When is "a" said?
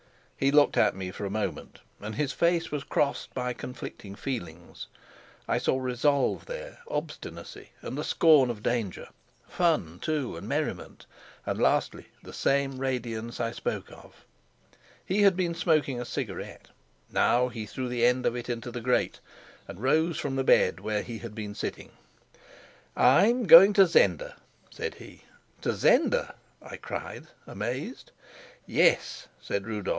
1.23-1.29, 16.01-16.05